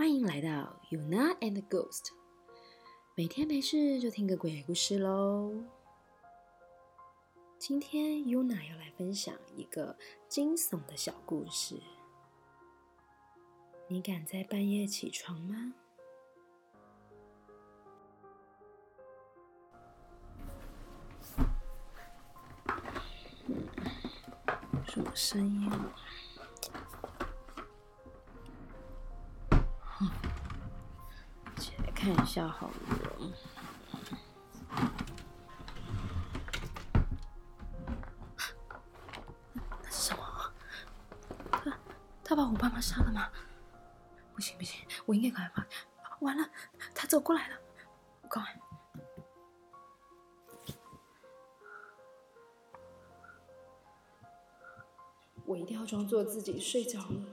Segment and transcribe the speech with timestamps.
[0.00, 2.06] 欢迎来到 Yuna and Ghost，
[3.14, 5.52] 每天没事就听个鬼故事喽。
[7.58, 9.94] 今天 Yuna 要来分享一个
[10.26, 11.78] 惊悚的小故事。
[13.88, 15.74] 你敢在半夜起床吗？
[24.86, 25.70] 什么声音？
[32.00, 32.74] 看一下好了。
[39.90, 40.52] 什么？
[41.52, 41.78] 他
[42.24, 43.28] 他把我爸妈杀了吗？
[44.34, 45.62] 不行不行，我应该赶快
[46.02, 46.16] 跑！
[46.20, 46.48] 完了，
[46.94, 47.56] 他走过来了，
[55.44, 57.26] 我一定要装作自己睡着了，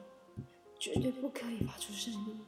[0.77, 2.45] 绝对不可以发出声音。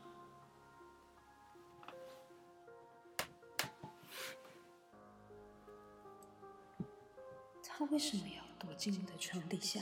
[7.80, 9.80] 他为什么要躲进我的床底下？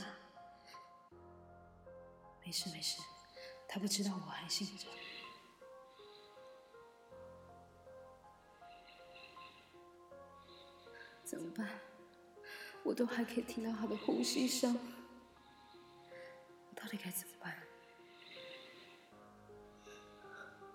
[2.44, 3.02] 没事没事，
[3.66, 4.86] 他不知道我还醒着。
[11.24, 11.68] 怎么办？
[12.84, 14.78] 我都还可以听到他的呼吸声，
[16.70, 17.60] 我到底该怎么办？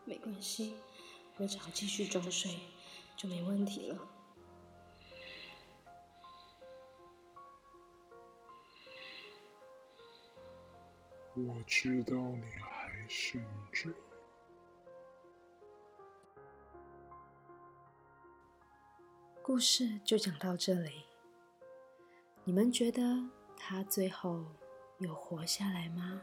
[0.04, 0.76] 没关系，
[1.38, 2.60] 我只要继续装睡
[3.16, 4.10] 就没问题了。
[11.36, 13.89] 我知道你还醒着。
[19.42, 21.06] 故事就讲到这里，
[22.44, 23.02] 你们觉得
[23.58, 24.45] 他最后
[25.00, 26.22] 有活下来吗？